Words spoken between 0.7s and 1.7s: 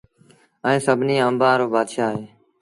سڀنيٚ آݩبآݩ رو